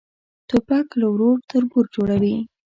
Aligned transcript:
توپک 0.49 0.87
له 0.99 1.07
ورور 1.13 1.37
تربور 1.49 1.85
جوړوي. 1.95 2.35